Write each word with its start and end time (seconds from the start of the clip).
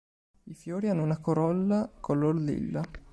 I 0.45 0.55
fiori 0.55 0.89
hanno 0.89 1.03
una 1.03 1.19
corolla 1.19 1.87
color 1.99 2.33
lilla. 2.33 2.81